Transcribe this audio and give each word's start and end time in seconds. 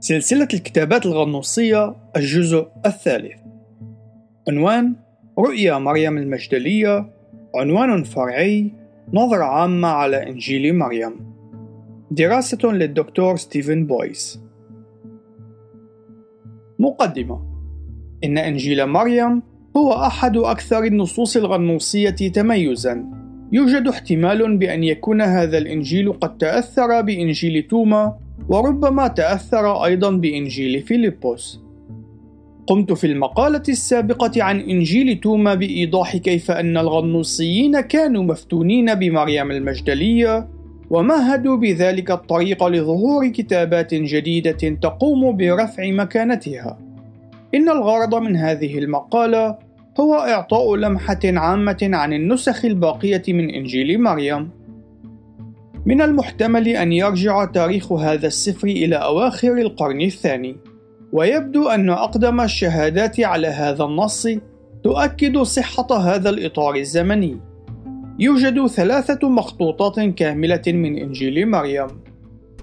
سلسلة 0.00 0.48
الكتابات 0.54 1.06
الغنوصية 1.06 1.96
الجزء 2.16 2.66
الثالث. 2.86 3.38
عنوان 4.48 4.96
رؤيا 5.38 5.78
مريم 5.78 6.18
المجدلية. 6.18 7.10
عنوان 7.54 8.02
فرعي 8.02 8.72
نظرة 9.12 9.44
عامة 9.44 9.88
على 9.88 10.28
إنجيل 10.28 10.78
مريم. 10.78 11.12
دراسة 12.10 12.58
للدكتور 12.64 13.36
ستيفن 13.36 13.86
بويس. 13.86 14.40
مقدمة 16.78 17.42
إن 18.24 18.38
إنجيل 18.38 18.86
مريم 18.86 19.42
هو 19.76 19.92
أحد 19.92 20.36
أكثر 20.36 20.84
النصوص 20.84 21.36
الغنوصية 21.36 22.10
تميزًا. 22.10 23.04
يوجد 23.52 23.88
احتمال 23.88 24.56
بأن 24.56 24.84
يكون 24.84 25.22
هذا 25.22 25.58
الإنجيل 25.58 26.12
قد 26.12 26.38
تأثر 26.38 27.00
بإنجيل 27.00 27.62
توما 27.62 28.18
وربما 28.48 29.08
تأثر 29.08 29.84
أيضا 29.84 30.10
بإنجيل 30.10 30.82
فيليبوس. 30.82 31.60
قمت 32.66 32.92
في 32.92 33.06
المقالة 33.06 33.62
السابقة 33.68 34.42
عن 34.42 34.60
إنجيل 34.60 35.20
توما 35.20 35.54
بإيضاح 35.54 36.16
كيف 36.16 36.50
أن 36.50 36.76
الغنوصيين 36.76 37.80
كانوا 37.80 38.22
مفتونين 38.22 38.94
بمريم 38.94 39.50
المجدلية 39.50 40.48
ومهدوا 40.90 41.56
بذلك 41.56 42.10
الطريق 42.10 42.66
لظهور 42.66 43.28
كتابات 43.28 43.94
جديدة 43.94 44.76
تقوم 44.82 45.36
برفع 45.36 45.90
مكانتها. 45.90 46.78
إن 47.54 47.68
الغرض 47.68 48.14
من 48.14 48.36
هذه 48.36 48.78
المقالة 48.78 49.58
هو 50.00 50.14
إعطاء 50.14 50.76
لمحة 50.76 51.20
عامة 51.24 51.90
عن 51.92 52.12
النسخ 52.12 52.64
الباقية 52.64 53.22
من 53.28 53.50
إنجيل 53.50 54.02
مريم. 54.02 54.50
من 55.86 56.02
المحتمل 56.02 56.68
أن 56.68 56.92
يرجع 56.92 57.44
تاريخ 57.44 57.92
هذا 57.92 58.26
السفر 58.26 58.68
إلى 58.68 58.96
أواخر 58.96 59.58
القرن 59.58 60.00
الثاني، 60.00 60.56
ويبدو 61.12 61.68
أن 61.68 61.90
أقدم 61.90 62.40
الشهادات 62.40 63.20
على 63.20 63.48
هذا 63.48 63.84
النص 63.84 64.28
تؤكد 64.84 65.38
صحة 65.38 65.86
هذا 65.92 66.30
الإطار 66.30 66.74
الزمني. 66.74 67.40
يوجد 68.18 68.66
ثلاثة 68.66 69.28
مخطوطات 69.28 70.00
كاملة 70.00 70.62
من 70.66 70.98
إنجيل 70.98 71.50
مريم، 71.50 71.88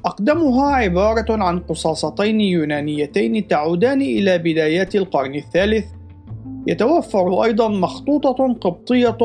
أقدمها 0.06 0.72
عبارة 0.72 1.44
عن 1.44 1.59
قصاصتين 1.59 2.41
يونانيتين 2.41 3.47
تعودان 3.47 4.02
إلى 4.02 4.38
بدايات 4.38 4.95
القرن 4.95 5.36
الثالث. 5.36 5.86
يتوفر 6.67 7.44
أيضا 7.44 7.67
مخطوطة 7.67 8.53
قبطية 8.53 9.17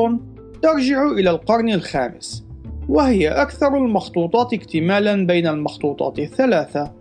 ترجع 0.61 1.11
إلى 1.11 1.29
القرن 1.29 1.69
الخامس. 1.69 2.45
وهي 2.89 3.27
أكثر 3.27 3.77
المخطوطات 3.77 4.53
اكتمالا 4.53 5.27
بين 5.27 5.47
المخطوطات 5.47 6.19
الثلاثة 6.19 6.91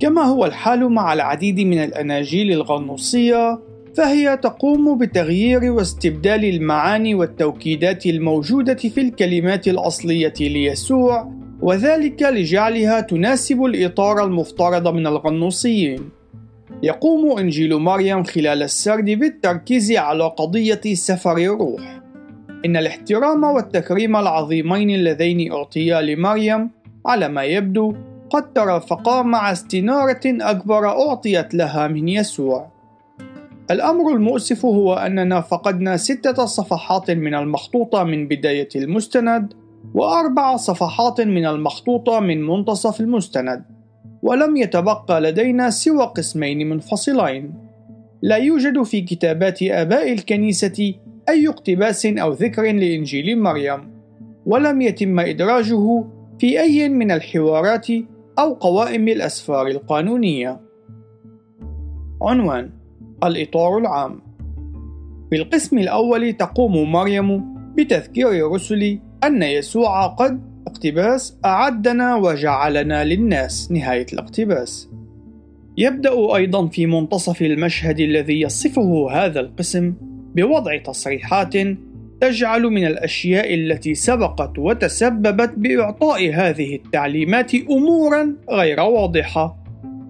كما 0.00 0.22
هو 0.22 0.44
الحال 0.44 0.88
مع 0.88 1.12
العديد 1.12 1.60
من 1.60 1.78
الأناجيل 1.78 2.52
الغنوصية 2.52 3.58
فهي 3.94 4.36
تقوم 4.36 4.98
بتغيير 4.98 5.72
واستبدال 5.72 6.44
المعاني 6.44 7.14
والتوكيدات 7.14 8.06
الموجودة 8.06 8.74
في 8.74 9.00
الكلمات 9.00 9.68
الأصلية 9.68 10.34
ليسوع 10.40 11.32
وذلك 11.60 12.22
لجعلها 12.22 13.00
تناسب 13.00 13.64
الإطار 13.64 14.24
المفترض 14.24 14.88
من 14.88 15.06
الغنوصيين. 15.06 16.08
يقوم 16.82 17.38
إنجيل 17.38 17.76
مريم 17.76 18.24
خلال 18.24 18.62
السرد 18.62 19.04
بالتركيز 19.04 19.92
على 19.92 20.24
قضية 20.24 20.80
سفر 20.94 21.36
الروح. 21.36 21.99
إن 22.64 22.76
الاحترام 22.76 23.44
والتكريم 23.44 24.16
العظيمين 24.16 24.90
اللذين 24.90 25.52
أعطيا 25.52 26.00
لمريم 26.00 26.70
على 27.06 27.28
ما 27.28 27.42
يبدو 27.42 27.94
قد 28.30 28.52
ترافقا 28.52 29.22
مع 29.22 29.52
استنارة 29.52 30.20
أكبر 30.26 30.88
أعطيت 30.88 31.54
لها 31.54 31.88
من 31.88 32.08
يسوع. 32.08 32.70
الأمر 33.70 34.12
المؤسف 34.12 34.64
هو 34.64 34.94
أننا 34.94 35.40
فقدنا 35.40 35.96
ستة 35.96 36.44
صفحات 36.44 37.10
من 37.10 37.34
المخطوطة 37.34 38.04
من 38.04 38.28
بداية 38.28 38.68
المستند 38.76 39.52
وأربع 39.94 40.56
صفحات 40.56 41.20
من 41.20 41.46
المخطوطة 41.46 42.20
من 42.20 42.46
منتصف 42.46 43.00
المستند 43.00 43.64
ولم 44.22 44.56
يتبقى 44.56 45.20
لدينا 45.20 45.70
سوى 45.70 46.04
قسمين 46.04 46.68
منفصلين 46.68 47.54
لا 48.22 48.36
يوجد 48.36 48.82
في 48.82 49.00
كتابات 49.00 49.62
آباء 49.62 50.12
الكنيسة 50.12 50.94
أي 51.28 51.48
اقتباس 51.48 52.06
أو 52.06 52.32
ذكر 52.32 52.62
لإنجيل 52.62 53.42
مريم 53.42 53.90
ولم 54.46 54.80
يتم 54.80 55.20
إدراجه 55.20 56.04
في 56.38 56.60
أي 56.60 56.88
من 56.88 57.10
الحوارات 57.10 57.86
أو 58.38 58.54
قوائم 58.54 59.08
الأسفار 59.08 59.66
القانونية. 59.66 60.60
عنوان 62.22 62.70
الإطار 63.24 63.78
العام. 63.78 64.20
في 65.30 65.36
القسم 65.36 65.78
الأول 65.78 66.32
تقوم 66.32 66.92
مريم 66.92 67.54
بتذكير 67.76 68.30
الرسل 68.30 68.98
أن 69.24 69.42
يسوع 69.42 70.06
قد 70.06 70.40
اقتباس 70.66 71.38
أعدنا 71.44 72.16
وجعلنا 72.16 73.04
للناس 73.04 73.72
نهاية 73.72 74.06
الاقتباس. 74.12 74.90
يبدأ 75.76 76.36
أيضا 76.36 76.66
في 76.66 76.86
منتصف 76.86 77.42
المشهد 77.42 78.00
الذي 78.00 78.40
يصفه 78.40 79.10
هذا 79.10 79.40
القسم 79.40 79.94
بوضع 80.34 80.76
تصريحات 80.76 81.54
تجعل 82.20 82.62
من 82.62 82.86
الأشياء 82.86 83.54
التي 83.54 83.94
سبقت 83.94 84.58
وتسببت 84.58 85.52
بإعطاء 85.56 86.34
هذه 86.34 86.74
التعليمات 86.74 87.54
أمورا 87.54 88.36
غير 88.50 88.80
واضحة 88.80 89.56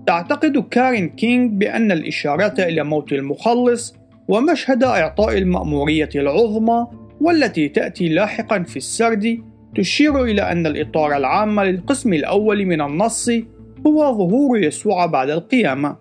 تعتقد 0.07 0.65
كارين 0.71 1.09
كينغ 1.09 1.49
بأن 1.49 1.93
الإشارات 1.93 2.61
إلى 2.61 2.85
موت 2.85 3.13
المخلص 3.13 3.95
ومشهد 4.29 4.85
إعطاء 4.85 5.39
المأمورية 5.39 6.09
العظمى 6.15 6.87
والتي 7.21 7.69
تأتي 7.69 8.09
لاحقا 8.09 8.63
في 8.63 8.77
السرد 8.77 9.39
تشير 9.77 10.25
إلى 10.25 10.43
أن 10.43 10.67
الإطار 10.67 11.17
العام 11.17 11.61
للقسم 11.61 12.13
الأول 12.13 12.67
من 12.67 12.81
النص 12.81 13.31
هو 13.87 14.19
ظهور 14.19 14.59
يسوع 14.59 15.07
بعد 15.07 15.31
القيامة. 15.31 15.97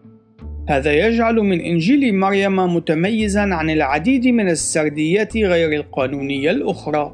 هذا 0.70 1.08
يجعل 1.08 1.36
من 1.36 1.62
إنجيل 1.62 2.16
مريم 2.16 2.76
متميزا 2.76 3.42
عن 3.42 3.70
العديد 3.70 4.28
من 4.28 4.50
السرديات 4.50 5.38
غير 5.38 5.74
القانونية 5.74 6.52
الأخرى. 6.52 7.14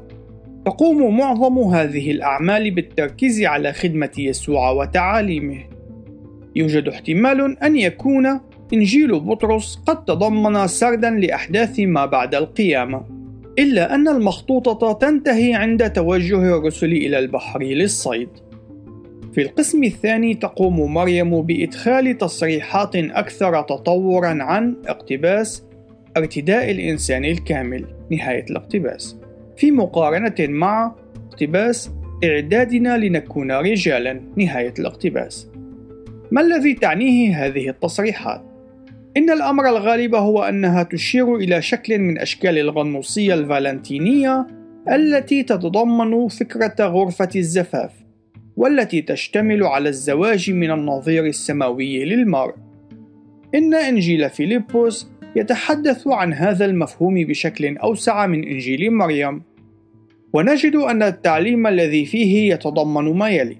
تقوم 0.64 1.18
معظم 1.18 1.58
هذه 1.58 2.10
الأعمال 2.10 2.70
بالتركيز 2.70 3.42
على 3.42 3.72
خدمة 3.72 4.10
يسوع 4.18 4.70
وتعاليمه. 4.70 5.58
يوجد 6.56 6.88
احتمال 6.88 7.62
أن 7.62 7.76
يكون 7.76 8.40
إنجيل 8.72 9.20
بطرس 9.20 9.78
قد 9.86 10.04
تضمن 10.04 10.66
سردا 10.66 11.10
لأحداث 11.10 11.80
ما 11.80 12.06
بعد 12.06 12.34
القيامة. 12.34 13.04
إلا 13.58 13.94
أن 13.94 14.08
المخطوطة 14.08 14.92
تنتهي 14.92 15.54
عند 15.54 15.90
توجه 15.92 16.58
الرسل 16.58 16.92
إلى 16.92 17.18
البحر 17.18 17.62
للصيد. 17.62 18.28
في 19.36 19.42
القسم 19.42 19.84
الثاني 19.84 20.34
تقوم 20.34 20.94
مريم 20.94 21.42
بإدخال 21.42 22.18
تصريحات 22.18 22.96
أكثر 22.96 23.62
تطورًا 23.62 24.42
عن 24.42 24.76
اقتباس 24.86 25.64
ارتداء 26.16 26.70
الإنسان 26.70 27.24
الكامل 27.24 27.84
نهاية 28.10 28.44
الاقتباس 28.50 29.16
في 29.56 29.70
مقارنة 29.70 30.34
مع 30.40 30.94
اقتباس 31.28 31.90
إعدادنا 32.24 32.98
لنكون 32.98 33.52
رجالًا 33.52 34.20
نهاية 34.36 34.74
الاقتباس. 34.78 35.50
ما 36.30 36.40
الذي 36.40 36.74
تعنيه 36.74 37.46
هذه 37.46 37.68
التصريحات؟ 37.68 38.42
إن 39.16 39.30
الأمر 39.30 39.68
الغالب 39.68 40.14
هو 40.14 40.42
أنها 40.42 40.82
تشير 40.82 41.36
إلى 41.36 41.62
شكل 41.62 41.98
من 41.98 42.18
أشكال 42.18 42.58
الغنوصية 42.58 43.34
الفالنتينية 43.34 44.46
التي 44.92 45.42
تتضمن 45.42 46.28
فكرة 46.28 46.86
غرفة 46.86 47.30
الزفاف، 47.36 48.05
والتي 48.56 49.02
تشتمل 49.02 49.64
على 49.64 49.88
الزواج 49.88 50.50
من 50.50 50.70
النظير 50.70 51.26
السماوي 51.26 52.04
للمرء. 52.04 52.54
إن 53.54 53.74
إنجيل 53.74 54.30
فيليبوس 54.30 55.08
يتحدث 55.36 56.08
عن 56.08 56.32
هذا 56.32 56.64
المفهوم 56.64 57.14
بشكل 57.14 57.76
أوسع 57.76 58.26
من 58.26 58.44
إنجيل 58.44 58.92
مريم، 58.92 59.42
ونجد 60.32 60.76
أن 60.76 61.02
التعليم 61.02 61.66
الذي 61.66 62.04
فيه 62.04 62.52
يتضمن 62.54 63.12
ما 63.12 63.28
يلي: 63.28 63.56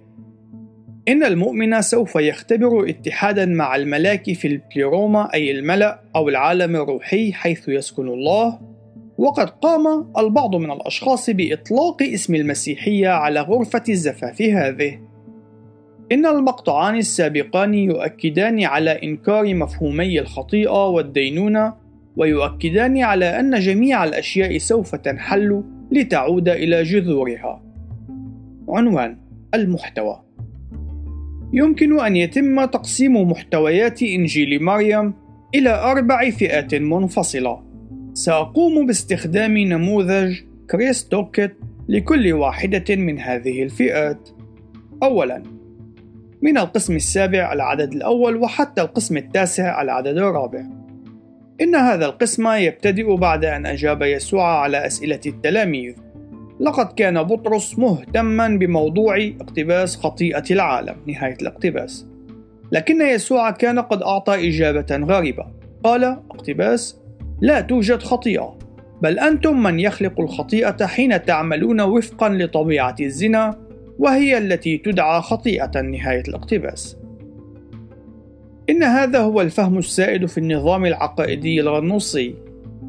إن 1.08 1.24
المؤمن 1.24 1.82
سوف 1.82 2.16
يختبر 2.16 2.88
اتحادا 2.88 3.46
مع 3.46 3.76
الملاك 3.76 4.32
في 4.32 4.48
البليروما 4.48 5.34
أي 5.34 5.50
الملأ 5.50 6.00
أو 6.16 6.28
العالم 6.28 6.76
الروحي 6.76 7.32
حيث 7.32 7.68
يسكن 7.68 8.08
الله 8.08 8.75
وقد 9.18 9.50
قام 9.50 10.12
البعض 10.18 10.56
من 10.56 10.70
الأشخاص 10.70 11.30
بإطلاق 11.30 12.02
اسم 12.02 12.34
المسيحية 12.34 13.08
على 13.08 13.40
غرفة 13.40 13.82
الزفاف 13.88 14.42
هذه. 14.42 15.00
إن 16.12 16.26
المقطعان 16.26 16.96
السابقان 16.96 17.74
يؤكدان 17.74 18.64
على 18.64 18.90
إنكار 18.90 19.54
مفهومي 19.54 20.20
الخطيئة 20.20 20.88
والدينونة 20.88 21.74
ويؤكدان 22.16 22.98
على 22.98 23.40
أن 23.40 23.58
جميع 23.58 24.04
الأشياء 24.04 24.58
سوف 24.58 24.94
تنحل 24.94 25.64
لتعود 25.92 26.48
إلى 26.48 26.82
جذورها. 26.82 27.62
عنوان 28.68 29.18
المحتوى. 29.54 30.22
يمكن 31.52 32.00
أن 32.00 32.16
يتم 32.16 32.64
تقسيم 32.64 33.30
محتويات 33.30 34.02
إنجيل 34.02 34.64
مريم 34.64 35.14
إلى 35.54 35.70
أربع 35.70 36.30
فئات 36.30 36.74
منفصلة. 36.74 37.65
سأقوم 38.16 38.86
باستخدام 38.86 39.58
نموذج 39.58 40.40
كريس 40.70 41.08
توكت 41.08 41.52
لكل 41.88 42.32
واحدة 42.32 42.96
من 42.96 43.18
هذه 43.18 43.62
الفئات. 43.62 44.28
أولا 45.02 45.42
من 46.42 46.58
القسم 46.58 46.96
السابع 46.96 47.52
العدد 47.52 47.92
الأول 47.92 48.36
وحتى 48.36 48.82
القسم 48.82 49.16
التاسع 49.16 49.82
العدد 49.82 50.16
الرابع. 50.18 50.64
إن 51.60 51.74
هذا 51.74 52.06
القسم 52.06 52.48
يبتدئ 52.48 53.16
بعد 53.16 53.44
أن 53.44 53.66
أجاب 53.66 54.02
يسوع 54.02 54.60
على 54.60 54.86
أسئلة 54.86 55.20
التلاميذ. 55.26 55.94
لقد 56.60 56.92
كان 56.92 57.22
بطرس 57.22 57.78
مهتما 57.78 58.48
بموضوع 58.48 59.16
اقتباس 59.40 59.96
خطيئة 59.96 60.44
العالم 60.50 60.96
نهاية 61.06 61.36
الاقتباس. 61.42 62.06
لكن 62.72 63.02
يسوع 63.02 63.50
كان 63.50 63.78
قد 63.78 64.02
أعطى 64.02 64.48
إجابة 64.48 64.96
غريبة. 64.96 65.46
قال 65.84 66.04
اقتباس 66.04 67.05
لا 67.40 67.60
توجد 67.60 68.02
خطيئة 68.02 68.58
بل 69.02 69.18
أنتم 69.18 69.62
من 69.62 69.80
يخلق 69.80 70.20
الخطيئة 70.20 70.86
حين 70.86 71.24
تعملون 71.24 71.80
وفقا 71.80 72.28
لطبيعة 72.28 72.96
الزنا 73.00 73.58
وهي 73.98 74.38
التي 74.38 74.78
تدعى 74.78 75.22
خطيئة 75.22 75.80
نهاية 75.80 76.22
الاقتباس 76.28 76.96
إن 78.70 78.82
هذا 78.82 79.18
هو 79.18 79.40
الفهم 79.40 79.78
السائد 79.78 80.26
في 80.26 80.38
النظام 80.38 80.86
العقائدي 80.86 81.60
الغنوصي 81.60 82.34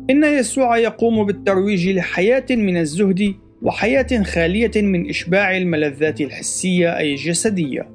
إن 0.10 0.24
يسوع 0.24 0.78
يقوم 0.78 1.26
بالترويج 1.26 1.90
لحياة 1.90 2.46
من 2.50 2.78
الزهد 2.78 3.34
وحياة 3.62 4.24
خالية 4.24 4.72
من 4.76 5.10
إشباع 5.10 5.58
الملذات 5.58 6.22
الحسية 6.22 6.98
أي 6.98 7.12
الجسدية. 7.12 7.90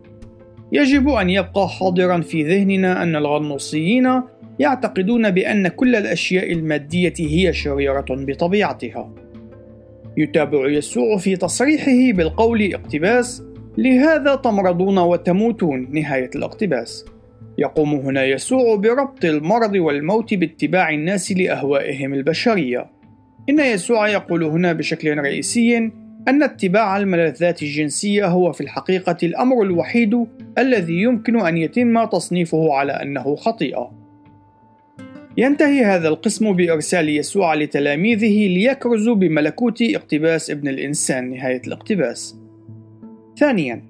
يجب 0.73 1.09
أن 1.09 1.31
يبقى 1.31 1.69
حاضرا 1.69 2.21
في 2.21 2.43
ذهننا 2.43 3.03
أن 3.03 3.17
الغنوصيين 3.17 4.23
يعتقدون 4.59 5.31
بأن 5.31 5.69
كل 5.69 5.97
الأشياء 5.97 6.53
المادية 6.53 7.15
هي 7.19 7.53
شريرة 7.53 8.07
بطبيعتها. 8.11 9.15
يتابع 10.17 10.69
يسوع 10.69 11.17
في 11.17 11.37
تصريحه 11.37 12.17
بالقول 12.17 12.75
اقتباس: 12.75 13.43
لهذا 13.79 14.35
تمرضون 14.35 14.99
وتموتون 14.99 15.89
نهاية 15.93 16.31
الاقتباس. 16.35 17.05
يقوم 17.59 17.95
هنا 17.95 18.25
يسوع 18.25 18.77
بربط 18.77 19.25
المرض 19.25 19.75
والموت 19.75 20.35
باتباع 20.35 20.91
الناس 20.91 21.33
لأهوائهم 21.33 22.15
البشرية. 22.15 22.91
إن 23.49 23.61
يسوع 23.61 24.09
يقول 24.09 24.45
هنا 24.45 24.73
بشكل 24.73 25.19
رئيسي 25.19 25.77
أن 26.29 26.43
اتباع 26.43 26.97
الملذات 26.97 27.63
الجنسية 27.63 28.27
هو 28.27 28.53
في 28.53 28.61
الحقيقة 28.61 29.17
الأمر 29.23 29.63
الوحيد 29.63 30.27
الذي 30.59 31.03
يمكن 31.03 31.41
أن 31.41 31.57
يتم 31.57 32.05
تصنيفه 32.05 32.75
على 32.75 32.93
أنه 32.93 33.37
خطيئة. 33.37 34.02
ينتهي 35.37 35.85
هذا 35.85 36.09
القسم 36.09 36.53
بإرسال 36.53 37.09
يسوع 37.09 37.55
لتلاميذه 37.55 38.49
ليكرزوا 38.49 39.15
بملكوت 39.15 39.83
اقتباس 39.83 40.51
ابن 40.51 40.69
الإنسان 40.69 41.31
نهاية 41.31 41.63
الاقتباس. 41.67 42.37
ثانيا 43.39 43.83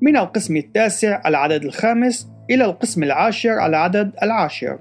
من 0.00 0.16
القسم 0.16 0.56
التاسع 0.56 1.22
العدد 1.26 1.64
الخامس 1.64 2.28
إلى 2.50 2.64
القسم 2.64 3.02
العاشر 3.02 3.66
العدد 3.66 4.12
العاشر. 4.22 4.78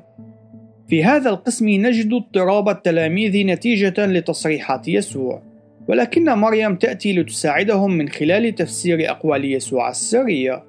في 0.90 1.04
هذا 1.04 1.30
القسم 1.30 1.70
نجد 1.70 2.14
اضطراب 2.14 2.70
التلاميذ 2.70 3.46
نتيجة 3.46 4.06
لتصريحات 4.06 4.88
يسوع، 4.88 5.42
ولكن 5.88 6.26
مريم 6.26 6.76
تأتي 6.76 7.14
لتساعدهم 7.14 7.92
من 7.92 8.10
خلال 8.10 8.56
تفسير 8.56 9.10
أقوال 9.10 9.46
يسوع 9.46 9.90
السرية. 9.90 10.64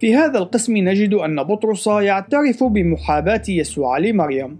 في 0.00 0.14
هذا 0.16 0.38
القسم 0.38 0.76
نجد 0.76 1.14
أن 1.14 1.42
بطرس 1.42 1.86
يعترف 1.86 2.64
بمحاباة 2.64 3.42
يسوع 3.48 3.98
لمريم. 3.98 4.58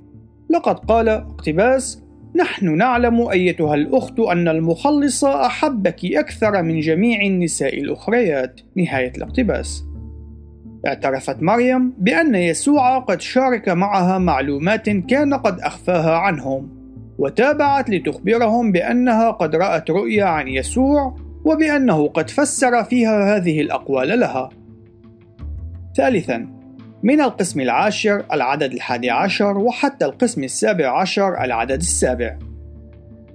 لقد 0.50 0.78
قال 0.78 1.08
اقتباس: 1.08 2.02
نحن 2.36 2.76
نعلم 2.76 3.28
أيتها 3.28 3.74
الأخت 3.74 4.20
أن 4.20 4.48
المخلص 4.48 5.24
أحبك 5.24 6.04
أكثر 6.04 6.62
من 6.62 6.80
جميع 6.80 7.20
النساء 7.20 7.80
الأخريات. 7.80 8.60
نهاية 8.76 9.12
الاقتباس. 9.16 9.84
اعترفت 10.86 11.42
مريم 11.42 11.92
بأن 11.98 12.34
يسوع 12.34 12.98
قد 12.98 13.20
شارك 13.20 13.68
معها 13.68 14.18
معلومات 14.18 14.90
كان 14.90 15.34
قد 15.34 15.60
أخفاها 15.60 16.16
عنهم، 16.16 16.68
وتابعت 17.18 17.90
لتخبرهم 17.90 18.72
بأنها 18.72 19.30
قد 19.30 19.56
رأت 19.56 19.90
رؤيا 19.90 20.24
عن 20.24 20.48
يسوع 20.48 21.16
وبأنه 21.44 22.08
قد 22.08 22.30
فسر 22.30 22.84
فيها 22.84 23.36
هذه 23.36 23.60
الأقوال 23.60 24.20
لها. 24.20 24.48
ثالثا 25.96 26.46
من 27.02 27.20
القسم 27.20 27.60
العاشر 27.60 28.24
العدد 28.32 28.72
الحادي 28.72 29.10
عشر 29.10 29.58
وحتى 29.58 30.04
القسم 30.04 30.44
السابع 30.44 31.00
عشر 31.00 31.44
العدد 31.44 31.78
السابع. 31.80 32.38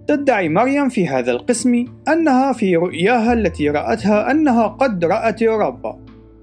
تدعي 0.08 0.50
مريم 0.50 0.90
في 0.90 1.08
هذا 1.08 1.32
القسم 1.32 1.86
أنها 2.08 2.54
في 2.54 2.76
رؤياها 2.76 3.34
التي 3.34 3.70
رأتها 3.70 4.32
أنها 4.32 4.68
قد 4.68 5.06
رأت 5.06 5.42
الرب 5.42 5.96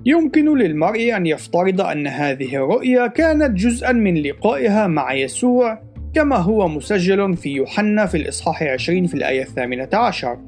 يمكن 0.06 0.58
للمرء 0.58 1.16
أن 1.16 1.26
يفترض 1.26 1.80
أن 1.80 2.06
هذه 2.06 2.56
الرؤيا 2.56 3.06
كانت 3.06 3.50
جزءا 3.50 3.92
من 3.92 4.22
لقائها 4.22 4.86
مع 4.86 5.12
يسوع 5.12 5.82
كما 6.14 6.36
هو 6.36 6.68
مسجل 6.68 7.36
في 7.36 7.50
يوحنا 7.50 8.06
في 8.06 8.16
الإصحاح 8.16 8.62
20 8.62 9.06
في 9.06 9.14
الآية 9.14 9.42
الثامنة 9.42 9.88
عشر. 9.92 10.38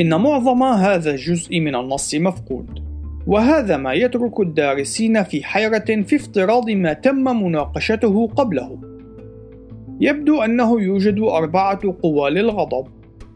إن 0.00 0.14
معظم 0.14 0.62
هذا 0.62 1.10
الجزء 1.10 1.60
من 1.60 1.74
النص 1.74 2.14
مفقود. 2.14 2.87
وهذا 3.28 3.76
ما 3.76 3.92
يترك 3.92 4.40
الدارسين 4.40 5.22
في 5.22 5.44
حيرة 5.44 6.02
في 6.02 6.16
افتراض 6.16 6.70
ما 6.70 6.92
تم 6.92 7.44
مناقشته 7.44 8.26
قبله. 8.26 8.78
يبدو 10.00 10.42
أنه 10.42 10.80
يوجد 10.82 11.18
أربعة 11.18 11.80
قوى 12.02 12.30
للغضب، 12.30 12.86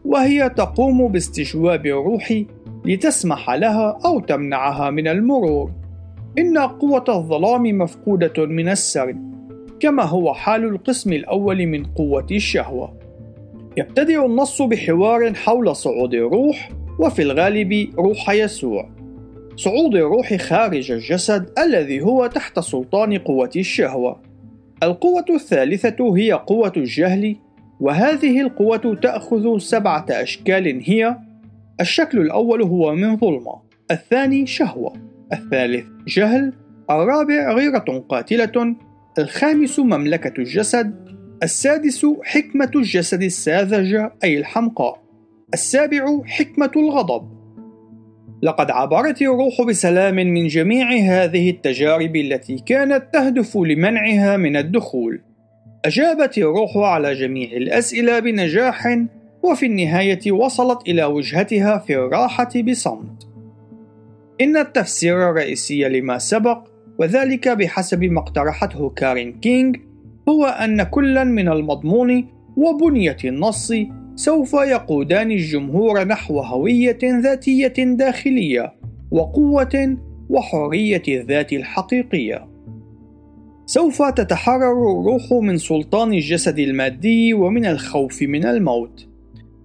وهي 0.05 0.49
تقوم 0.49 1.07
باستجواب 1.07 1.85
الروح 1.85 2.43
لتسمح 2.85 3.49
لها 3.49 3.99
أو 4.05 4.19
تمنعها 4.19 4.89
من 4.89 5.07
المرور. 5.07 5.71
إن 6.39 6.57
قوة 6.57 7.05
الظلام 7.09 7.63
مفقودة 7.63 8.45
من 8.45 8.69
السرد، 8.69 9.17
كما 9.79 10.03
هو 10.03 10.33
حال 10.33 10.63
القسم 10.63 11.13
الأول 11.13 11.67
من 11.67 11.85
قوة 11.85 12.27
الشهوة. 12.31 12.93
يبتدئ 13.77 14.25
النص 14.25 14.61
بحوار 14.61 15.33
حول 15.33 15.75
صعود 15.75 16.13
الروح، 16.13 16.69
وفي 16.99 17.21
الغالب 17.21 17.89
روح 17.97 18.29
يسوع. 18.29 18.92
صعود 19.55 19.95
الروح 19.95 20.35
خارج 20.35 20.91
الجسد 20.91 21.49
الذي 21.59 22.01
هو 22.01 22.27
تحت 22.27 22.59
سلطان 22.59 23.17
قوة 23.17 23.49
الشهوة. 23.55 24.21
القوة 24.83 25.25
الثالثة 25.29 26.15
هي 26.17 26.31
قوة 26.31 26.73
الجهل، 26.77 27.35
وهذه 27.79 28.41
القوة 28.41 28.97
تأخذ 29.01 29.57
سبعة 29.57 30.05
أشكال 30.09 30.81
هي: 30.83 31.17
الشكل 31.81 32.19
الأول 32.21 32.61
هو 32.61 32.95
من 32.95 33.17
ظلمة، 33.17 33.61
الثاني 33.91 34.45
شهوة، 34.45 34.93
الثالث 35.33 35.85
جهل، 36.07 36.53
الرابع 36.89 37.53
غيرة 37.53 38.05
قاتلة، 38.09 38.75
الخامس 39.19 39.79
مملكة 39.79 40.33
الجسد، 40.39 41.09
السادس 41.43 42.05
حكمة 42.23 42.71
الجسد 42.75 43.23
الساذجة 43.23 44.13
أي 44.23 44.37
الحمقاء، 44.37 45.03
السابع 45.53 46.21
حكمة 46.25 46.71
الغضب، 46.75 47.32
لقد 48.43 48.71
عبرت 48.71 49.21
الروح 49.21 49.61
بسلام 49.67 50.15
من 50.15 50.47
جميع 50.47 50.91
هذه 50.91 51.49
التجارب 51.49 52.15
التي 52.15 52.57
كانت 52.65 53.03
تهدف 53.13 53.57
لمنعها 53.57 54.37
من 54.37 54.57
الدخول. 54.57 55.21
أجابت 55.85 56.37
الروح 56.37 56.77
على 56.77 57.13
جميع 57.13 57.51
الأسئلة 57.51 58.19
بنجاح 58.19 58.97
وفي 59.43 59.65
النهاية 59.65 60.31
وصلت 60.31 60.87
إلى 60.87 61.05
وجهتها 61.05 61.77
في 61.77 61.95
الراحة 61.95 62.49
بصمت. 62.67 63.27
إن 64.41 64.57
التفسير 64.57 65.29
الرئيسي 65.29 65.83
لما 65.83 66.17
سبق 66.17 66.67
وذلك 66.99 67.49
بحسب 67.49 68.03
ما 68.03 68.19
اقترحته 68.19 68.89
كارين 68.89 69.39
كينغ 69.39 69.75
هو 70.29 70.45
أن 70.45 70.83
كلا 70.83 71.23
من 71.23 71.49
المضمون 71.49 72.27
وبنية 72.57 73.17
النص 73.25 73.73
سوف 74.15 74.53
يقودان 74.53 75.31
الجمهور 75.31 76.07
نحو 76.07 76.39
هوية 76.39 76.97
ذاتية 77.03 77.73
داخلية 77.77 78.73
وقوة 79.11 79.97
وحرية 80.29 81.01
الذات 81.07 81.53
الحقيقية. 81.53 82.47
سوف 83.65 84.01
تتحرر 84.01 84.71
الروح 84.71 85.31
من 85.31 85.57
سلطان 85.57 86.13
الجسد 86.13 86.59
المادي 86.59 87.33
ومن 87.33 87.65
الخوف 87.65 88.21
من 88.21 88.45
الموت. 88.45 89.07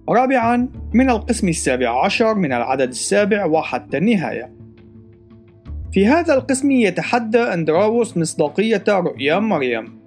رابعا 0.09 0.69
من 0.93 1.09
القسم 1.09 1.47
السابع 1.47 2.05
عشر 2.05 2.35
من 2.35 2.53
العدد 2.53 2.89
السابع 2.89 3.45
وحتى 3.45 3.97
النهاية. 3.97 4.53
في 5.91 6.07
هذا 6.07 6.33
القسم 6.33 6.71
يتحدى 6.71 7.39
أندراوس 7.39 8.17
مصداقية 8.17 8.83
رؤيا 8.89 9.39
مريم 9.39 9.98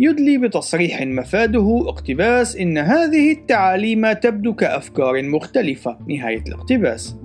يدلي 0.00 0.38
بتصريح 0.38 1.02
مفاده 1.02 1.84
اقتباس 1.88 2.56
إن 2.56 2.78
هذه 2.78 3.32
التعاليم 3.32 4.12
تبدو 4.12 4.54
كأفكار 4.54 5.22
مختلفة 5.22 5.98
نهاية 6.08 6.42
الاقتباس 6.46 7.16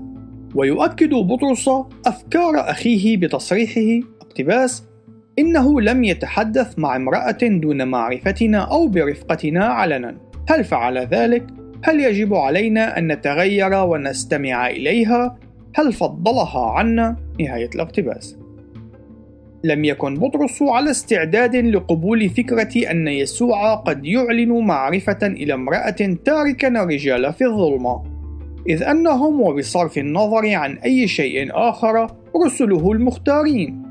ويؤكد 0.55 1.09
بطرس 1.09 1.69
أفكار 2.05 2.69
أخيه 2.69 3.17
بتصريحه 3.17 4.07
اقتباس 4.21 4.83
إنه 5.39 5.81
لم 5.81 6.03
يتحدث 6.03 6.79
مع 6.79 6.95
امرأة 6.95 7.37
دون 7.41 7.87
معرفتنا 7.87 8.57
أو 8.57 8.87
برفقتنا 8.87 9.65
علنا 9.65 10.17
هل 10.49 10.63
فعل 10.63 10.97
ذلك؟ 10.97 11.47
هل 11.83 11.99
يجب 11.99 12.33
علينا 12.33 12.97
أن 12.97 13.11
نتغير 13.11 13.73
ونستمع 13.73 14.67
إليها؟ 14.67 15.37
هل 15.75 15.93
فضلها 15.93 16.71
عنا؟ 16.71 17.15
نهاية 17.39 17.69
الاقتباس 17.75 18.40
لم 19.63 19.85
يكن 19.85 20.15
بطرس 20.15 20.61
على 20.61 20.91
استعداد 20.91 21.55
لقبول 21.55 22.29
فكرة 22.29 22.91
أن 22.91 23.07
يسوع 23.07 23.75
قد 23.75 24.05
يعلن 24.05 24.59
معرفة 24.59 25.19
إلى 25.23 25.53
امرأة 25.53 26.17
تاركا 26.25 26.67
الرجال 26.67 27.33
في 27.33 27.45
الظلمة. 27.45 28.03
إذ 28.69 28.83
أنهم 28.83 29.41
وبصرف 29.41 29.97
النظر 29.97 30.55
عن 30.55 30.77
أي 30.77 31.07
شيء 31.07 31.49
آخر 31.51 32.07
رسله 32.45 32.91
المختارين. 32.91 33.83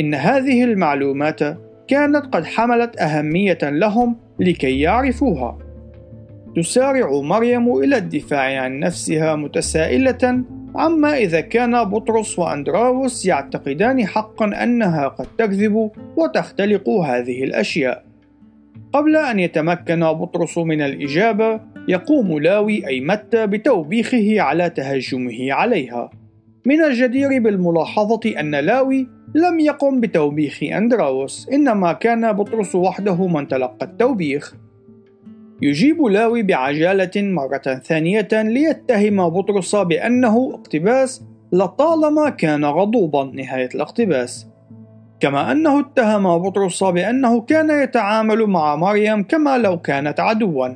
إن 0.00 0.14
هذه 0.14 0.64
المعلومات 0.64 1.40
كانت 1.88 2.26
قد 2.32 2.44
حملت 2.44 3.00
أهمية 3.00 3.58
لهم 3.62 4.16
لكي 4.40 4.80
يعرفوها. 4.80 5.58
تسارع 6.56 7.20
مريم 7.20 7.72
إلى 7.76 7.96
الدفاع 7.96 8.62
عن 8.62 8.78
نفسها 8.78 9.36
متسائلة 9.36 10.44
عما 10.74 11.16
إذا 11.16 11.40
كان 11.40 11.84
بطرس 11.84 12.38
وأندراوس 12.38 13.26
يعتقدان 13.26 14.06
حقا 14.06 14.62
أنها 14.62 15.08
قد 15.08 15.26
تكذب 15.38 15.90
وتختلق 16.16 16.88
هذه 16.88 17.44
الأشياء. 17.44 18.04
قبل 18.92 19.16
أن 19.16 19.38
يتمكن 19.38 20.00
بطرس 20.00 20.58
من 20.58 20.80
الإجابة 20.80 21.60
يقوم 21.88 22.38
لاوي 22.38 22.86
أي 22.86 23.00
متى 23.00 23.46
بتوبيخه 23.46 24.40
على 24.40 24.70
تهجمه 24.70 25.52
عليها. 25.52 26.10
من 26.66 26.84
الجدير 26.84 27.42
بالملاحظة 27.42 28.40
أن 28.40 28.54
لاوي 28.54 29.08
لم 29.34 29.60
يقم 29.60 30.00
بتوبيخ 30.00 30.62
أندراوس 30.62 31.48
إنما 31.52 31.92
كان 31.92 32.32
بطرس 32.32 32.74
وحده 32.74 33.26
من 33.26 33.48
تلقى 33.48 33.86
التوبيخ. 33.86 34.54
يجيب 35.62 36.02
لاوي 36.02 36.42
بعجالة 36.42 37.10
مرة 37.16 37.80
ثانية 37.84 38.28
ليتهم 38.32 39.28
بطرس 39.28 39.76
بأنه 39.76 40.50
اقتباس 40.54 41.22
لطالما 41.52 42.30
كان 42.30 42.64
غضوبا 42.64 43.24
نهاية 43.34 43.68
الاقتباس. 43.74 44.48
كما 45.20 45.52
أنه 45.52 45.80
اتهم 45.80 46.38
بطرس 46.38 46.84
بأنه 46.84 47.40
كان 47.40 47.82
يتعامل 47.82 48.46
مع 48.46 48.76
مريم 48.76 49.22
كما 49.22 49.58
لو 49.58 49.80
كانت 49.80 50.20
عدوا. 50.20 50.68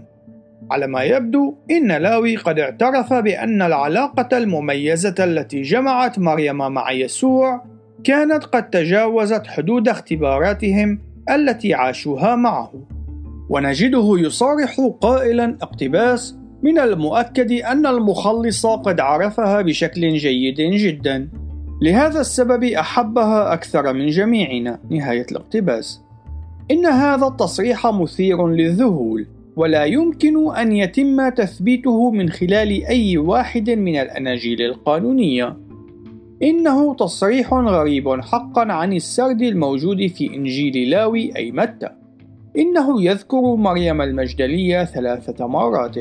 على 0.71 0.87
ما 0.87 1.03
يبدو 1.03 1.55
إن 1.71 1.93
لاوي 1.93 2.37
قد 2.37 2.59
اعترف 2.59 3.13
بأن 3.13 3.63
العلاقة 3.63 4.39
المميزة 4.39 5.15
التي 5.19 5.63
جمعت 5.63 6.19
مريم 6.19 6.57
مع 6.57 6.93
يسوع 6.93 7.65
كانت 8.05 8.45
قد 8.45 8.71
تجاوزت 8.71 9.47
حدود 9.47 9.89
اختباراتهم 9.89 10.99
التي 11.31 11.75
عاشوها 11.75 12.37
معه. 12.37 12.96
ونجده 13.49 14.15
يصارح 14.19 14.81
قائلا 15.01 15.59
اقتباس 15.63 16.37
من 16.63 16.79
المؤكد 16.79 17.53
أن 17.53 17.87
المخلص 17.87 18.67
قد 18.67 19.01
عرفها 19.01 19.63
بشكل 19.63 20.15
جيد 20.15 20.61
جدا. 20.61 21.29
لهذا 21.83 22.21
السبب 22.21 22.65
أحبها 22.65 23.53
أكثر 23.53 23.93
من 23.93 24.07
جميعنا. 24.07 24.79
نهاية 24.91 25.27
الاقتباس. 25.33 26.03
إن 26.71 26.87
هذا 26.87 27.27
التصريح 27.27 27.87
مثير 27.87 28.49
للذهول 28.49 29.27
ولا 29.57 29.85
يمكن 29.85 30.57
أن 30.57 30.73
يتم 30.73 31.29
تثبيته 31.29 32.11
من 32.11 32.31
خلال 32.31 32.87
أي 32.87 33.19
واحد 33.19 33.71
من 33.71 33.97
الأناجيل 33.97 34.63
القانونية. 34.63 35.57
إنه 36.43 36.95
تصريح 36.95 37.55
غريب 37.55 38.21
حقا 38.21 38.73
عن 38.73 38.93
السرد 38.93 39.43
الموجود 39.43 40.07
في 40.07 40.35
إنجيل 40.35 40.91
لاوي 40.91 41.37
أي 41.37 41.53
متى. 41.53 42.06
إنه 42.59 43.03
يذكر 43.03 43.41
مريم 43.41 44.03
المجدلية 44.03 44.85
ثلاثة 44.85 45.47
مرات. 45.47 45.97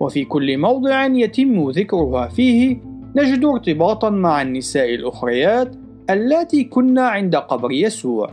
وفي 0.00 0.24
كل 0.24 0.58
موضع 0.58 1.06
يتم 1.06 1.70
ذكرها 1.70 2.28
فيه 2.28 2.76
نجد 3.16 3.44
ارتباطا 3.44 4.10
مع 4.10 4.42
النساء 4.42 4.94
الأخريات 4.94 5.76
اللاتي 6.10 6.64
كن 6.64 6.98
عند 6.98 7.36
قبر 7.36 7.72
يسوع. 7.72 8.30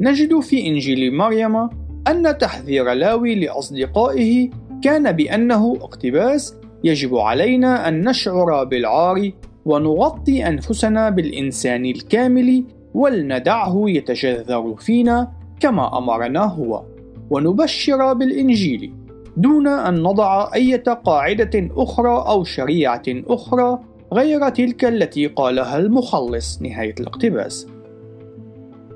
نجد 0.00 0.40
في 0.40 0.66
إنجيل 0.66 1.14
مريم 1.14 1.56
أن 2.08 2.38
تحذير 2.38 2.92
لاوي 2.92 3.34
لأصدقائه 3.34 4.50
كان 4.82 5.12
بأنه 5.12 5.76
اقتباس 5.80 6.56
يجب 6.84 7.16
علينا 7.16 7.88
أن 7.88 8.08
نشعر 8.08 8.64
بالعار 8.64 9.30
ونغطي 9.64 10.48
أنفسنا 10.48 11.10
بالإنسان 11.10 11.84
الكامل 11.84 12.64
ولندعه 12.94 13.84
يتجذر 13.86 14.74
فينا 14.78 15.32
كما 15.60 15.98
أمرنا 15.98 16.44
هو 16.44 16.82
ونبشر 17.30 18.12
بالإنجيل 18.12 18.92
دون 19.36 19.66
أن 19.66 20.02
نضع 20.02 20.54
أي 20.54 20.76
قاعدة 20.76 21.68
أخرى 21.76 22.24
أو 22.28 22.44
شريعة 22.44 23.02
أخرى 23.08 23.78
غير 24.12 24.48
تلك 24.48 24.84
التي 24.84 25.26
قالها 25.26 25.78
المخلص. 25.78 26.62
نهاية 26.62 26.94
الاقتباس. 27.00 27.66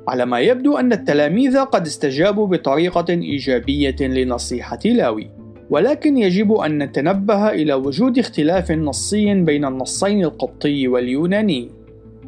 على 0.08 0.26
ما 0.26 0.40
يبدو 0.40 0.76
أن 0.76 0.92
التلاميذ 0.92 1.58
قد 1.58 1.86
استجابوا 1.86 2.46
بطريقة 2.46 3.04
إيجابية 3.10 3.96
لنصيحة 4.00 4.78
لاوي 4.84 5.30
ولكن 5.70 6.18
يجب 6.18 6.52
أن 6.52 6.78
نتنبه 6.78 7.48
إلى 7.48 7.74
وجود 7.74 8.18
اختلاف 8.18 8.72
نصي 8.72 9.34
بين 9.34 9.64
النصين 9.64 10.24
القبطي 10.24 10.88
واليوناني. 10.88 11.70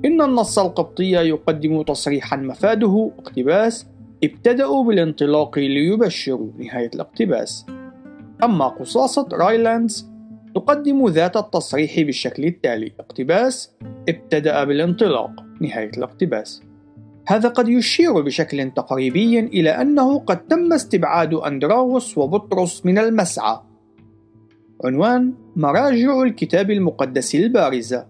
إن 0.05 0.23
النص 0.23 0.59
القبطي 0.59 1.11
يقدم 1.11 1.83
تصريحا 1.83 2.37
مفاده. 2.37 3.11
اقتباس. 3.19 3.87
ابتدأوا 4.25 4.85
بالانطلاق 4.85 5.59
ليبشروا 5.59 6.49
نهاية 6.59 6.91
الاقتباس. 6.95 7.67
أما 8.45 8.69
قصاصة 8.69 9.29
رايلاندز 9.33 10.11
تقدم 10.55 11.09
ذات 11.09 11.37
التصريح 11.37 12.00
بالشكل 12.00 12.45
التالي. 12.45 12.93
اقتباس 13.00 13.73
ابتدأ 14.09 14.64
بالانطلاق 14.64 15.31
نهاية 15.61 15.91
الاقتباس. 15.97 16.62
هذا 17.26 17.49
قد 17.49 17.69
يشير 17.69 18.21
بشكل 18.21 18.71
تقريبي 18.71 19.41
إلى 19.41 19.71
أنه 19.71 20.19
قد 20.19 20.47
تم 20.47 20.73
استبعاد 20.73 21.35
أندراوس 21.35 22.19
وبطرس 22.19 22.87
من 22.87 22.99
المسعى. 22.99 23.59
عنوان 24.85 25.35
مراجع 25.57 26.23
الكتاب 26.23 26.71
المقدس 26.71 27.35
البارزة. 27.35 28.07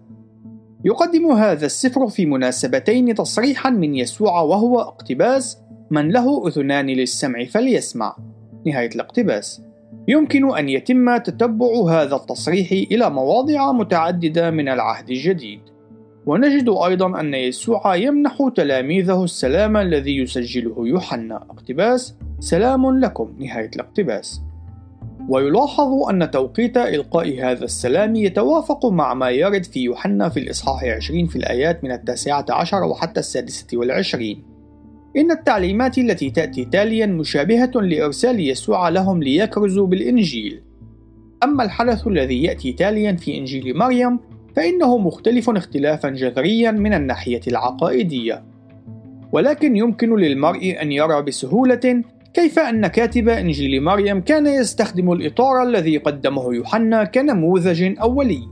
يقدم 0.85 1.31
هذا 1.31 1.65
السفر 1.65 2.07
في 2.07 2.25
مناسبتين 2.25 3.15
تصريحا 3.15 3.69
من 3.69 3.95
يسوع 3.95 4.41
وهو 4.41 4.79
اقتباس 4.79 5.57
من 5.91 6.11
له 6.11 6.47
أذنان 6.47 6.87
للسمع 6.87 7.45
فليسمع. 7.45 8.15
نهاية 8.67 8.89
الاقتباس. 8.95 9.61
يمكن 10.07 10.57
أن 10.57 10.69
يتم 10.69 11.17
تتبع 11.17 11.67
هذا 11.89 12.15
التصريح 12.15 12.71
إلى 12.71 13.09
مواضع 13.09 13.71
متعددة 13.71 14.51
من 14.51 14.69
العهد 14.69 15.09
الجديد. 15.09 15.59
ونجد 16.25 16.69
أيضا 16.69 17.19
أن 17.19 17.33
يسوع 17.33 17.95
يمنح 17.95 18.49
تلاميذه 18.55 19.23
السلام 19.23 19.77
الذي 19.77 20.17
يسجله 20.17 20.75
يوحنا. 20.77 21.35
اقتباس. 21.35 22.15
سلام 22.39 22.99
لكم. 22.99 23.35
نهاية 23.39 23.71
الاقتباس. 23.75 24.41
ويلاحظ 25.29 26.09
أن 26.09 26.31
توقيت 26.31 26.77
إلقاء 26.77 27.39
هذا 27.43 27.65
السلام 27.65 28.15
يتوافق 28.15 28.85
مع 28.85 29.13
ما 29.13 29.29
يرد 29.29 29.63
في 29.63 29.79
يوحنا 29.79 30.29
في 30.29 30.39
الإصحاح 30.39 30.83
20 30.83 31.27
في 31.27 31.35
الآيات 31.35 31.83
من 31.83 31.91
التاسعة 31.91 32.45
عشر 32.49 32.83
وحتى 32.83 33.19
السادسة 33.19 33.67
والعشرين. 33.73 34.52
إن 35.17 35.31
التعليمات 35.31 35.97
التي 35.97 36.29
تأتي 36.29 36.65
تاليا 36.65 37.05
مشابهة 37.05 37.71
لإرسال 37.75 38.39
يسوع 38.39 38.89
لهم 38.89 39.23
ليكرزوا 39.23 39.87
بالإنجيل. 39.87 40.61
أما 41.43 41.63
الحدث 41.63 42.07
الذي 42.07 42.43
يأتي 42.43 42.73
تاليا 42.73 43.11
في 43.11 43.37
إنجيل 43.37 43.77
مريم 43.77 44.19
فإنه 44.55 44.97
مختلف 44.97 45.49
اختلافا 45.49 46.09
جذريا 46.09 46.71
من 46.71 46.93
الناحية 46.93 47.41
العقائدية. 47.47 48.43
ولكن 49.31 49.75
يمكن 49.77 50.15
للمرء 50.15 50.81
أن 50.81 50.91
يرى 50.91 51.21
بسهولة 51.21 52.03
كيف 52.33 52.59
أن 52.59 52.87
كاتب 52.87 53.29
إنجيل 53.29 53.83
مريم 53.83 54.21
كان 54.21 54.47
يستخدم 54.47 55.11
الإطار 55.11 55.63
الذي 55.63 55.97
قدمه 55.97 56.53
يوحنا 56.53 57.03
كنموذج 57.03 57.95
أولي. 58.01 58.47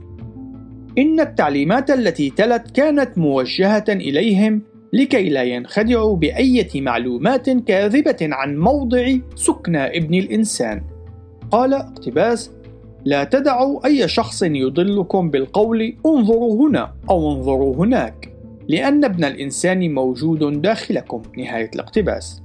إن 0.98 1.20
التعليمات 1.20 1.90
التي 1.90 2.30
تلت 2.30 2.70
كانت 2.70 3.18
موجهة 3.18 3.84
إليهم 3.88 4.62
لكي 4.92 5.28
لا 5.28 5.42
ينخدعوا 5.42 6.16
بأية 6.16 6.80
معلومات 6.80 7.50
كاذبة 7.50 8.16
عن 8.22 8.58
موضع 8.58 9.12
سكن 9.34 9.76
ابن 9.76 10.14
الإنسان. 10.14 10.82
قال 11.50 11.74
اقتباس: 11.74 12.50
لا 13.04 13.24
تدعوا 13.24 13.86
أي 13.86 14.08
شخص 14.08 14.42
يضلكم 14.42 15.30
بالقول 15.30 15.96
انظروا 16.06 16.68
هنا 16.68 16.94
أو 17.10 17.32
انظروا 17.32 17.76
هناك، 17.76 18.32
لأن 18.68 19.04
ابن 19.04 19.24
الإنسان 19.24 19.94
موجود 19.94 20.62
داخلكم. 20.62 21.22
نهاية 21.38 21.70
الاقتباس. 21.74 22.42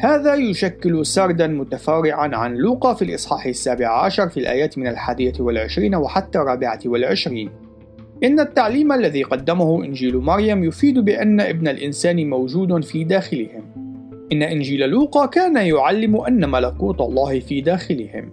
هذا 0.00 0.34
يشكل 0.34 1.06
سردا 1.06 1.46
متفرعا 1.46 2.36
عن 2.36 2.54
لوقا 2.54 2.94
في 2.94 3.02
الإصحاح 3.02 3.46
السابع 3.46 4.04
عشر 4.04 4.28
في 4.28 4.40
الآيات 4.40 4.78
من 4.78 4.86
الحادية 4.86 5.32
والعشرين 5.40 5.94
وحتى 5.94 6.38
الرابعة 6.38 6.80
والعشرين 6.86 7.50
إن 8.24 8.40
التعليم 8.40 8.92
الذي 8.92 9.22
قدمه 9.22 9.84
إنجيل 9.84 10.16
مريم 10.16 10.64
يفيد 10.64 10.98
بأن 10.98 11.40
ابن 11.40 11.68
الإنسان 11.68 12.30
موجود 12.30 12.84
في 12.84 13.04
داخلهم. 13.04 13.64
إن 14.32 14.42
إنجيل 14.42 14.88
لوقا 14.88 15.26
كان 15.26 15.56
يعلم 15.56 16.16
أن 16.16 16.50
ملكوت 16.50 17.00
الله 17.00 17.40
في 17.40 17.60
داخلهم. 17.60 18.32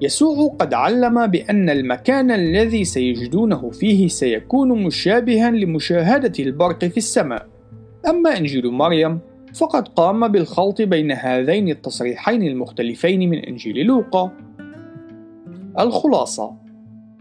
يسوع 0.00 0.56
قد 0.58 0.74
علم 0.74 1.26
بأن 1.26 1.70
المكان 1.70 2.30
الذي 2.30 2.84
سيجدونه 2.84 3.70
فيه 3.70 4.08
سيكون 4.08 4.82
مشابها 4.82 5.50
لمشاهدة 5.50 6.32
البرق 6.38 6.84
في 6.84 6.96
السماء. 6.96 7.46
أما 8.08 8.38
إنجيل 8.38 8.70
مريم 8.70 9.18
فقد 9.54 9.88
قام 9.88 10.28
بالخلط 10.28 10.82
بين 10.82 11.12
هذين 11.12 11.68
التصريحين 11.68 12.42
المختلفين 12.42 13.30
من 13.30 13.38
إنجيل 13.38 13.86
لوقا. 13.86 14.30
الخلاصة: 15.78 16.67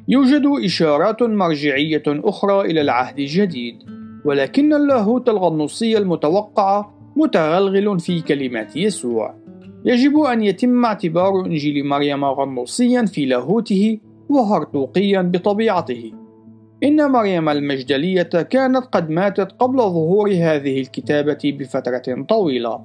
يوجد 0.09 0.43
إشارات 0.65 1.23
مرجعية 1.23 2.03
أخرى 2.07 2.61
إلى 2.61 2.81
العهد 2.81 3.19
الجديد، 3.19 3.75
ولكن 4.25 4.73
اللاهوت 4.73 5.29
الغنوصي 5.29 5.97
المتوقع 5.97 6.85
متغلغل 7.15 7.99
في 7.99 8.21
كلمات 8.21 8.75
يسوع. 8.75 9.35
يجب 9.85 10.19
أن 10.19 10.43
يتم 10.43 10.85
اعتبار 10.85 11.45
إنجيل 11.45 11.85
مريم 11.85 12.25
غنوصيا 12.25 13.05
في 13.05 13.25
لاهوته 13.25 13.99
وهرطوقيا 14.29 15.21
بطبيعته. 15.21 16.11
إن 16.83 17.11
مريم 17.11 17.49
المجدلية 17.49 18.21
كانت 18.23 18.85
قد 18.85 19.09
ماتت 19.09 19.51
قبل 19.59 19.77
ظهور 19.77 20.29
هذه 20.29 20.81
الكتابة 20.81 21.39
بفترة 21.59 22.25
طويلة، 22.29 22.79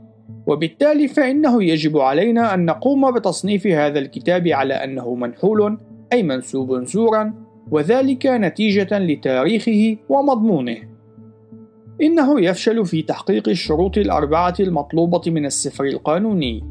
وبالتالي 0.47 1.09
فإنه 1.09 1.65
يجب 1.65 1.99
علينا 1.99 2.55
أن 2.55 2.65
نقوم 2.65 3.11
بتصنيف 3.11 3.67
هذا 3.67 3.99
الكتاب 3.99 4.49
على 4.49 4.75
أنه 4.75 5.15
منحول 5.15 5.79
أي 6.13 6.23
منسوب 6.23 6.85
زورا، 6.85 7.35
وذلك 7.71 8.27
نتيجة 8.27 8.99
لتاريخه 8.99 9.97
ومضمونه. 10.09 10.77
إنه 12.03 12.41
يفشل 12.41 12.87
في 12.87 13.03
تحقيق 13.03 13.49
الشروط 13.49 13.99
الأربعة 13.99 14.55
المطلوبة 14.61 15.23
من 15.27 15.47
السفر 15.47 15.85
القانوني، 15.85 16.65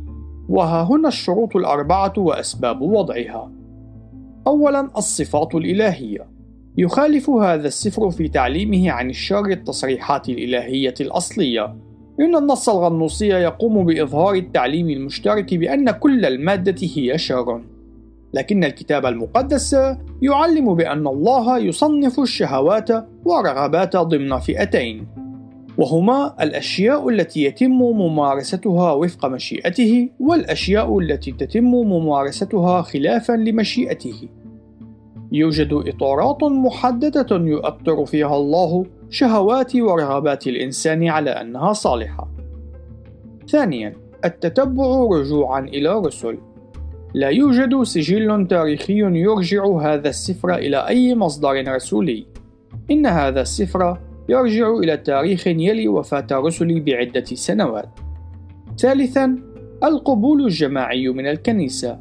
وها 0.49 0.83
هنا 0.83 1.07
الشروط 1.07 1.55
الأربعة 1.55 2.13
وأسباب 2.17 2.81
وضعها. 2.81 3.51
أولاً 4.47 4.89
الصفات 4.97 5.55
الإلهية. 5.55 6.31
يخالف 6.77 7.29
هذا 7.29 7.67
السفر 7.67 8.11
في 8.11 8.27
تعليمه 8.27 8.91
عن 8.91 9.09
الشر 9.09 9.45
التصريحات 9.45 10.29
الإلهية 10.29 10.93
الأصلية، 11.01 11.75
إن 12.19 12.35
النص 12.35 12.69
الغنوصي 12.69 13.27
يقوم 13.27 13.85
بإظهار 13.85 14.35
التعليم 14.35 14.89
المشترك 14.89 15.53
بأن 15.53 15.91
كل 15.91 16.25
المادة 16.25 16.87
هي 16.95 17.17
شر، 17.17 17.61
لكن 18.33 18.63
الكتاب 18.63 19.05
المقدس 19.05 19.75
يعلم 20.21 20.75
بأن 20.75 21.07
الله 21.07 21.57
يصنف 21.57 22.19
الشهوات 22.19 22.89
والرغبات 23.25 23.95
ضمن 23.95 24.39
فئتين، 24.39 25.07
وهما 25.77 26.35
الأشياء 26.41 27.09
التي 27.09 27.43
يتم 27.43 27.71
ممارستها 27.71 28.91
وفق 28.93 29.25
مشيئته 29.25 30.09
والأشياء 30.19 30.99
التي 30.99 31.31
تتم 31.31 31.63
ممارستها 31.63 32.81
خلافا 32.81 33.33
لمشيئته. 33.33 34.29
يوجد 35.31 35.73
إطارات 35.73 36.43
محددة 36.43 37.27
يؤطر 37.31 38.05
فيها 38.05 38.35
الله 38.35 38.85
شهوات 39.09 39.75
ورغبات 39.75 40.47
الإنسان 40.47 41.07
على 41.07 41.29
أنها 41.29 41.73
صالحة. 41.73 42.27
ثانياً، 43.49 43.93
التتبع 44.25 45.07
رجوعًا 45.11 45.59
إلى 45.59 45.99
رسل. 45.99 46.37
لا 47.13 47.29
يوجد 47.29 47.83
سجل 47.83 48.47
تاريخي 48.47 48.97
يرجع 48.97 49.65
هذا 49.65 50.09
السفر 50.09 50.55
إلى 50.55 50.87
أي 50.87 51.15
مصدر 51.15 51.75
رسولي. 51.75 52.25
إن 52.91 53.05
هذا 53.05 53.41
السفر 53.41 53.97
يرجع 54.29 54.69
إلى 54.77 54.97
تاريخ 54.97 55.47
يلي 55.47 55.87
وفاة 55.87 56.27
الرسل 56.31 56.79
بعدة 56.79 57.23
سنوات. 57.23 57.89
ثالثاً، 58.77 59.37
القبول 59.83 60.45
الجماعي 60.45 61.07
من 61.07 61.27
الكنيسة. 61.27 61.99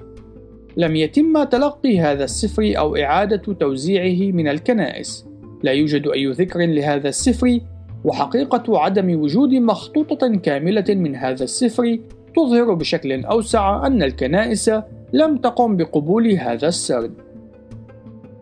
لم 0.76 0.96
يتم 0.96 1.44
تلقي 1.44 2.00
هذا 2.00 2.24
السفر 2.24 2.72
أو 2.78 2.96
إعادة 2.96 3.52
توزيعه 3.52 4.32
من 4.32 4.48
الكنائس. 4.48 5.26
لا 5.62 5.72
يوجد 5.72 6.08
أي 6.08 6.26
ذكر 6.26 6.60
لهذا 6.60 7.08
السفر، 7.08 7.60
وحقيقة 8.04 8.78
عدم 8.78 9.20
وجود 9.20 9.54
مخطوطة 9.54 10.36
كاملة 10.36 10.84
من 10.88 11.16
هذا 11.16 11.44
السفر 11.44 11.98
تظهر 12.36 12.74
بشكل 12.74 13.24
أوسع 13.24 13.86
أن 13.86 14.02
الكنائس 14.02 14.70
لم 15.12 15.36
تقم 15.36 15.76
بقبول 15.76 16.26
هذا 16.30 16.68
السرد. 16.68 17.14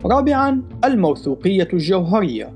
رابعاً 0.05 0.61
الموثوقية 0.85 1.67
الجوهرية. 1.73 2.53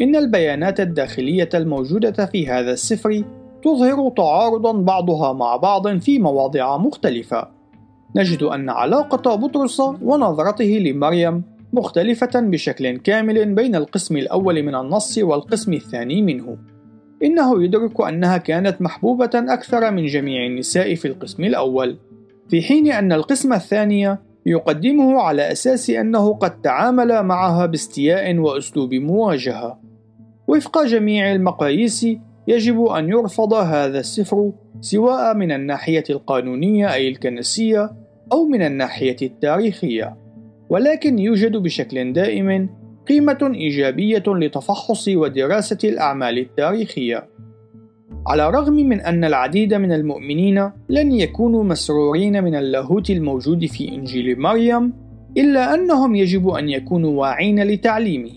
إن 0.00 0.16
البيانات 0.16 0.80
الداخلية 0.80 1.48
الموجودة 1.54 2.26
في 2.26 2.48
هذا 2.48 2.72
السفر 2.72 3.24
تظهر 3.62 4.10
تعارضا 4.16 4.72
بعضها 4.72 5.32
مع 5.32 5.56
بعض 5.56 5.98
في 5.98 6.18
مواضع 6.18 6.76
مختلفة. 6.76 7.48
نجد 8.16 8.42
أن 8.42 8.70
علاقة 8.70 9.34
بطرس 9.34 9.80
ونظرته 9.80 10.64
لمريم 10.64 11.42
مختلفة 11.72 12.40
بشكل 12.40 12.96
كامل 12.96 13.54
بين 13.54 13.74
القسم 13.74 14.16
الأول 14.16 14.62
من 14.62 14.74
النص 14.74 15.18
والقسم 15.18 15.72
الثاني 15.72 16.22
منه. 16.22 16.56
إنه 17.22 17.64
يدرك 17.64 18.00
أنها 18.00 18.36
كانت 18.36 18.82
محبوبة 18.82 19.30
أكثر 19.34 19.90
من 19.90 20.06
جميع 20.06 20.46
النساء 20.46 20.94
في 20.94 21.08
القسم 21.08 21.44
الأول، 21.44 21.96
في 22.48 22.62
حين 22.62 22.92
أن 22.92 23.12
القسم 23.12 23.52
الثاني 23.52 24.18
يقدمه 24.46 25.20
على 25.20 25.52
أساس 25.52 25.90
أنه 25.90 26.34
قد 26.34 26.60
تعامل 26.60 27.22
معها 27.22 27.66
باستياء 27.66 28.36
وأسلوب 28.36 28.94
مواجهة. 28.94 29.80
وفق 30.48 30.84
جميع 30.84 31.32
المقاييس 31.32 32.06
يجب 32.48 32.84
أن 32.84 33.08
يرفض 33.08 33.54
هذا 33.54 34.00
السفر 34.00 34.52
سواء 34.80 35.34
من 35.34 35.52
الناحية 35.52 36.04
القانونية 36.10 36.94
أي 36.94 37.08
الكنسية 37.08 37.90
أو 38.32 38.44
من 38.44 38.62
الناحية 38.62 39.16
التاريخية، 39.22 40.16
ولكن 40.68 41.18
يوجد 41.18 41.56
بشكل 41.56 42.12
دائم 42.12 42.68
قيمة 43.08 43.50
إيجابية 43.54 44.22
لتفحص 44.26 45.08
ودراسة 45.08 45.78
الأعمال 45.84 46.38
التاريخية. 46.38 47.28
على 48.26 48.48
الرغم 48.48 48.74
من 48.74 49.00
أن 49.00 49.24
العديد 49.24 49.74
من 49.74 49.92
المؤمنين 49.92 50.70
لن 50.88 51.12
يكونوا 51.12 51.64
مسرورين 51.64 52.44
من 52.44 52.54
اللاهوت 52.54 53.10
الموجود 53.10 53.66
في 53.66 53.88
إنجيل 53.88 54.40
مريم، 54.40 54.92
إلا 55.36 55.74
أنهم 55.74 56.14
يجب 56.14 56.48
أن 56.48 56.68
يكونوا 56.68 57.20
واعين 57.20 57.62
لتعليمه. 57.62 58.30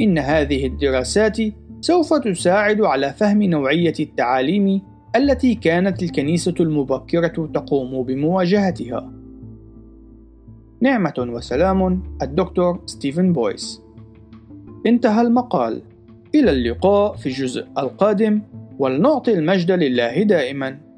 إن 0.00 0.18
هذه 0.18 0.66
الدراسات 0.66 1.38
سوف 1.80 2.14
تساعد 2.14 2.80
على 2.80 3.12
فهم 3.12 3.42
نوعية 3.42 3.94
التعاليم 4.00 4.80
التي 5.16 5.54
كانت 5.54 6.02
الكنيسة 6.02 6.54
المبكرة 6.60 7.46
تقوم 7.54 8.02
بمواجهتها. 8.02 9.12
نعمة 10.80 11.14
وسلام 11.18 12.02
الدكتور 12.22 12.80
ستيفن 12.86 13.32
بويس. 13.32 13.82
انتهى 14.86 15.22
المقال. 15.22 15.82
إلى 16.34 16.50
اللقاء 16.50 17.16
في 17.16 17.26
الجزء 17.26 17.66
القادم 17.78 18.42
ولنعطي 18.78 19.32
المجد 19.32 19.70
لله 19.70 20.22
دائما. 20.22 20.91